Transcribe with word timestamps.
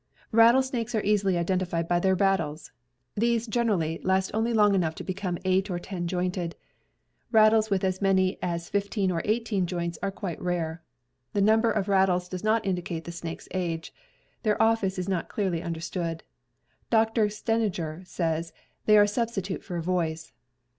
Rattlesnakes 0.31 0.95
are 0.95 1.03
easily 1.03 1.37
identified 1.37 1.87
by 1.87 1.99
their 1.99 2.15
rattles. 2.15 2.71
These 3.13 3.45
generally 3.45 3.99
last 4.01 4.31
only 4.33 4.51
long 4.51 4.73
enough 4.73 4.95
to 4.95 5.03
become 5.03 5.37
8 5.45 5.69
or 5.69 5.77
10 5.77 6.07
jointed. 6.07 6.55
Rattles 7.31 7.69
with 7.69 7.83
as 7.83 8.01
many 8.01 8.39
as 8.41 8.67
15 8.67 9.11
or 9.11 9.21
18 9.23 9.67
joints 9.67 9.99
are 10.01 10.09
quite 10.09 10.41
rare. 10.41 10.81
The 11.33 11.41
number 11.41 11.69
of 11.69 11.87
rattles 11.87 12.27
does 12.27 12.43
not 12.43 12.65
indicate 12.65 13.03
the 13.03 13.11
snake's 13.11 13.47
age. 13.51 13.93
Their 14.41 14.59
office 14.59 14.97
is 14.97 15.07
not 15.07 15.29
clearly 15.29 15.61
understood. 15.61 16.23
Doctor 16.89 17.27
Stejneger 17.27 18.03
says: 18.07 18.53
"They 18.87 18.97
are 18.97 19.03
a 19.03 19.07
substitute 19.07 19.63
for 19.63 19.77
a 19.77 19.83
voice." 19.83 20.31